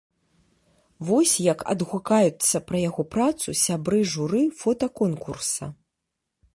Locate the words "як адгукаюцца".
1.49-2.63